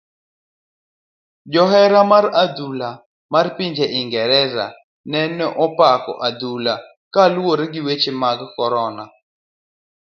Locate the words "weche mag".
7.85-8.39